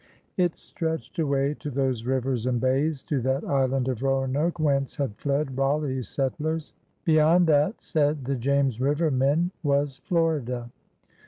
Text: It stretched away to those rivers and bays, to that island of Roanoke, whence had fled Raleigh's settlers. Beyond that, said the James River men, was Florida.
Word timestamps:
It 0.35 0.55
stretched 0.55 1.19
away 1.19 1.53
to 1.59 1.69
those 1.69 2.05
rivers 2.07 2.47
and 2.47 2.59
bays, 2.59 3.03
to 3.03 3.19
that 3.21 3.43
island 3.45 3.87
of 3.87 4.01
Roanoke, 4.01 4.57
whence 4.59 4.95
had 4.95 5.15
fled 5.15 5.55
Raleigh's 5.55 6.07
settlers. 6.07 6.73
Beyond 7.05 7.45
that, 7.45 7.79
said 7.83 8.25
the 8.25 8.35
James 8.35 8.81
River 8.81 9.11
men, 9.11 9.51
was 9.61 9.97
Florida. 9.97 10.71